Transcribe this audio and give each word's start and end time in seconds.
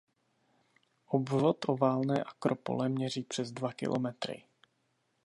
Obvod 1.07 1.57
oválné 1.67 2.21
akropole 2.23 2.89
měří 2.89 3.23
přes 3.23 3.51
dva 3.51 3.71
kilometry. 3.71 4.45